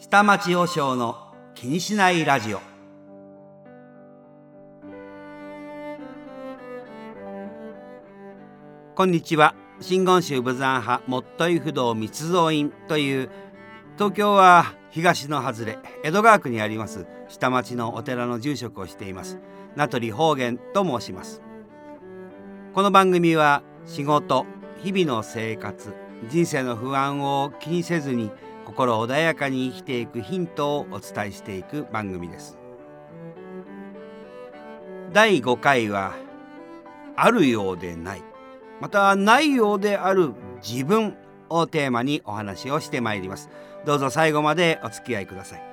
[0.00, 1.16] 下町和尚の
[1.56, 2.60] 気にしないラジオ。
[8.94, 9.56] こんにちは。
[9.80, 13.30] 真言宗武山派もっとい不動密造院という
[13.96, 19.38] 東京は東の外れ江戸川区にあります下町のお寺の住職をしています
[19.74, 21.42] 名取方言と申します。
[22.72, 24.46] この番組は仕事
[24.80, 25.92] 日々の生活
[26.28, 28.30] 人生の不安を気にせずに
[28.68, 32.58] 心穏やかに生きていくヒントをお伝えしていく番組です。
[35.10, 36.14] 第5回は
[37.16, 38.22] あるようでない。
[38.78, 41.16] またないようである自分
[41.48, 43.48] をテーマにお話をしてまいります。
[43.86, 45.67] どうぞ最後までお付き合いください。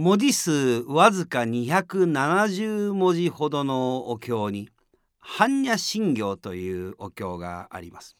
[0.00, 4.68] 文字数わずか270文字ほどのお経に
[5.20, 8.16] 般若心経というお経があります。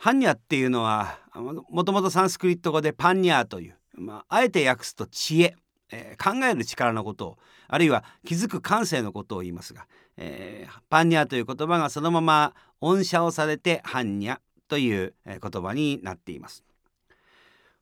[0.00, 5.54] 般若っていうのはもともとサンスクリット語でパンニャーという、まあ、あえて訳すと知恵、
[5.92, 16.64] えー、考える力のことをあるいは気づく感性のことを言いますが、えー、パンニャーという言葉がそのまま音写をされて般若という言葉になっています。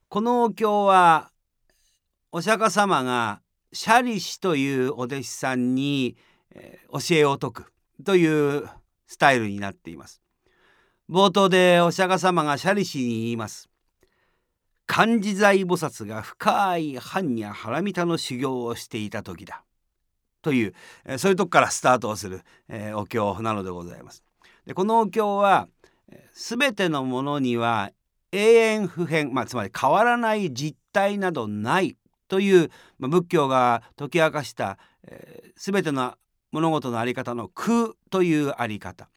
[0.09, 1.31] このお経は
[2.33, 3.41] お釈迦様が
[3.73, 6.17] シャリシというお弟子さんに、
[6.55, 7.73] えー、教えを説く
[8.05, 8.69] という
[9.07, 10.21] スタイルになっています。
[11.09, 13.69] 冒頭でお釈迦様がシャリシに言います。
[14.87, 19.65] 漢字財菩薩が深い般若ハラミタの修行をしていた時だ
[20.43, 24.23] という、えー、そういうとこからスタートをする、えー、お経なのでございます。
[24.65, 25.69] でこのお経は
[26.33, 27.91] 全てのものには
[28.33, 31.97] 永遠不変、まあ、つまり変わらない実体などない
[32.29, 36.15] という、仏教が解き明かした、えー、全ての
[36.53, 39.09] 物事の在り方の空という在り方、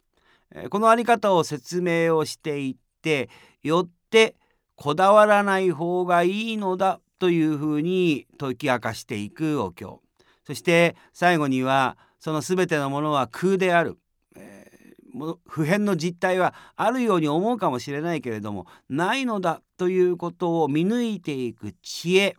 [0.52, 3.30] えー、この在り方を説明をしていって
[3.64, 4.36] よって
[4.76, 10.02] こだわらない方がいいのだというふうに解き明かしていくお経。
[10.46, 13.98] そして最後にはその全てのものは空である、
[14.36, 22.36] えー、普遍の実態はあるように思うかもしれないけれどもないのだということを見抜いていく知恵。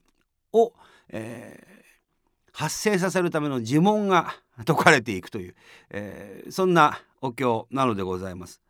[0.53, 0.73] を、
[1.09, 4.35] えー、発生させるための呪文が
[4.65, 5.55] 解かれていくという、
[5.91, 8.61] えー、そんなお経なのでございます。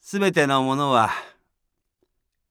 [0.00, 1.10] すべてのものは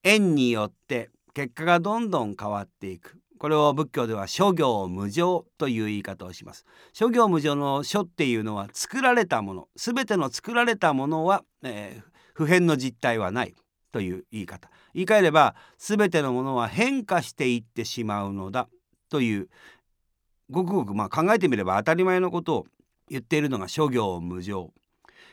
[0.02, 3.20] 縁によって結果がどんどん変わっていく。
[3.38, 6.66] これを仏教では諸行無常という言い方をします。
[6.92, 9.68] 諸行無常の諸っていうのは作られたもの。
[9.76, 13.54] すべての作られたものは、えー、普遍の実態はない。
[13.92, 18.68] という言い方言い換えれば全てのものは変化していってしまうのだ
[19.08, 19.48] という
[20.50, 22.66] ごくごくまあ考えてみれば当たり前のことを
[23.08, 24.72] 言っているのが諸行無常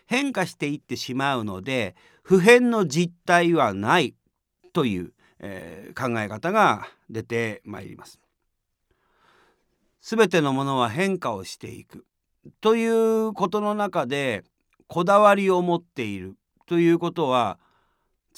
[0.05, 4.15] 変化していってしまうので普遍の実態はない
[4.73, 8.19] という、えー、考え方が出てまいります。
[10.01, 12.05] 全てのものは変化をしていく
[12.61, 14.43] ということの中で
[14.87, 16.35] こだわりを持っている
[16.65, 17.59] ということは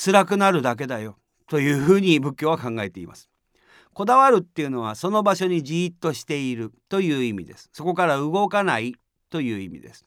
[0.01, 1.17] 辛くなるだけだよ
[1.49, 3.29] というふうに仏教は考えています。
[3.93, 7.69] こだわるっていうのはその場所にじーっとしているという意味です。
[7.73, 8.95] そこから動かない
[9.29, 10.05] という意味です。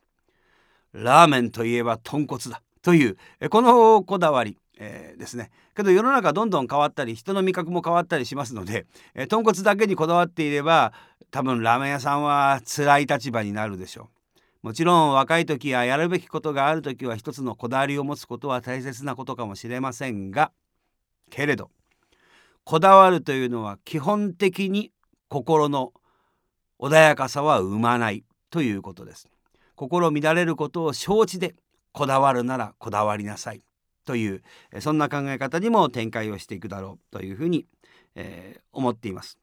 [0.94, 3.18] ラーメンといえば豚骨だという
[3.50, 5.50] このこだわり、えー、ですね。
[5.76, 10.94] けど世の中どんどん変わったり人の味覚も変わったりしますので、えー、豚骨だけにこだわっていれば
[11.30, 14.21] 多分ラーメン屋さんは辛い立場になるでしょう。
[14.62, 20.52] もちろん若い時ややるべきことがある時は一つのこだわりを持つことは大切なことかもしれませんが
[21.30, 21.70] けれど
[22.64, 24.92] こだわるというのは基本的に
[25.28, 25.92] 心の
[26.78, 29.28] 穏やかさは生まないということです。
[29.74, 31.54] 心乱れることを承知で
[31.92, 33.62] こだわるならこだわりなさい
[34.04, 34.42] という
[34.80, 37.66] そんな考え方にも展開をしていくだろうというふうに、
[38.14, 39.38] えー、思っています。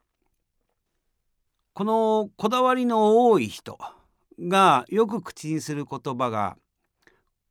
[1.74, 3.78] このこだわりの多い人
[4.40, 6.56] がよく口にする言葉が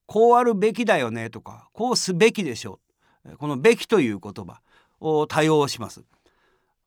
[0.05, 2.79] こうあるべきだよねとかこうすべきでしょ
[3.25, 4.61] うこのべきという言葉
[4.99, 6.03] を多用します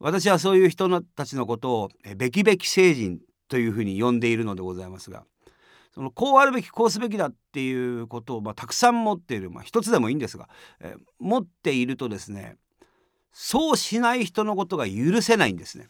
[0.01, 5.25] 私はそういう人たちのことをべきべき成人というふうに呼んでいるのでございますが
[5.95, 10.49] そのこうあるべきこうすべきだっていうことを、まあ、たくさん持っている、まあ、一つでもいいんですが、
[10.81, 12.57] え持っているとですね
[13.33, 15.89] そうしない人のことが許せないんですね。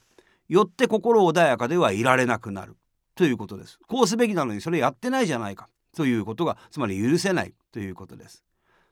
[0.49, 2.77] よって心穏やかではいられなくなる。
[3.15, 3.79] ということです。
[3.87, 5.69] こうすべきなのにそれやってないじゃないか。
[5.95, 8.43] ということがつまり許せないということです。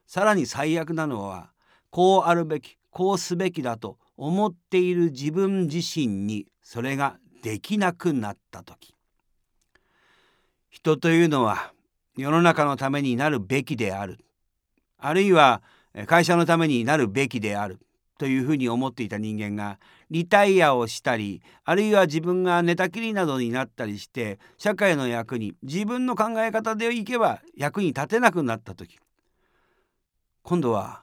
[0.07, 1.51] さらに最悪なのは
[1.91, 8.95] こうあるべきこうすべきだと思っている自分自身にそれができなくなった時。
[10.69, 11.73] 人というのは
[12.17, 14.19] 世の中のためになるべきである。
[14.99, 15.63] あるいは
[16.07, 17.81] 会社のためになるべきである。
[18.21, 19.79] というふうに思っていた人間が
[20.11, 28.99] リタイアをしたりあるいは自分が寝たきりなどになったりして社会の役に自分の考え方でいけば役に立てなくなった時
[30.43, 31.03] 今度は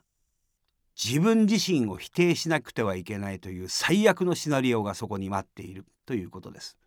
[0.95, 6.77] 自分自身を否定しなくてはいけないという最悪のシナリオがそこに待っているということです。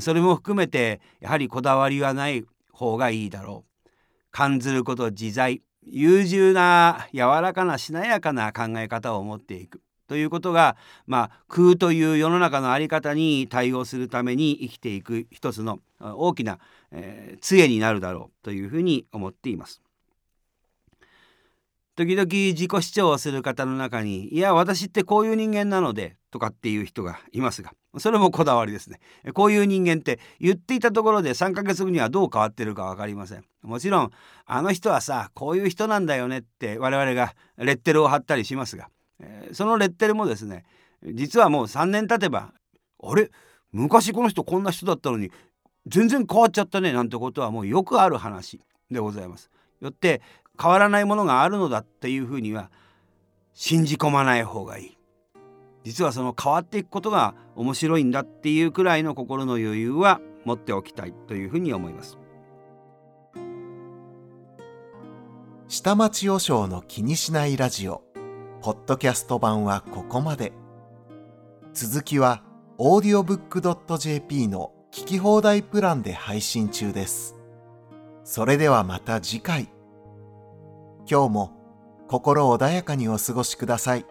[0.00, 3.90] それも含めてやはりこだわりはない方がいいだろう。
[4.32, 10.76] 感ずること自在優柔な柔らかなしなやかな考え方を持っていくということが、
[11.06, 16.58] まあ、空という世の中の在り方に対応するために生きていく一つの大きな、
[16.90, 19.80] えー、杖になるだろうというふうに思っています。
[21.94, 29.00] 時々自己主張をする方の中に「いや私ってこういう人間なので」とかっていう人がいますがそれもこだわりですね
[29.34, 34.10] こういう人間って言っていたところで3ヶ月後にはどう変わってるか分かりませんもちろん
[34.46, 38.88] あの人はさこういう人なんだよねって我々がレッテルを貼ったりしますが、
[39.20, 40.64] えー、そのレッテルもですね
[41.02, 42.52] 実はもう3年経てば
[43.02, 43.30] あれ？
[43.72, 45.30] 昔この人こんな人だったのに
[45.86, 48.60] 全然変わっちゃったねなんてことはもうよくある話
[48.90, 49.50] でございます。
[49.80, 50.20] よって
[50.60, 52.70] 変わらないものがあるのだっていうふうには
[53.54, 54.96] 信じ込まない方がいい。
[55.84, 62.18] 実はその変わっていくことが面白いんだっていうくらいの心の余裕は持っておきたいというふうに思います。
[65.68, 68.02] 下町和尚の気にしないラジオ。
[68.60, 70.52] ポッドキャスト版はここまで。
[71.72, 72.42] 続きは
[72.78, 77.36] audiobook.jp の聞き放題プランで配信中です。
[78.24, 79.68] それではまた次回。
[81.08, 81.52] 今日も
[82.08, 84.04] 心穏やかにお過ごしください。